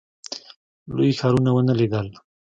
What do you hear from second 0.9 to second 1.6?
لوی ښارونه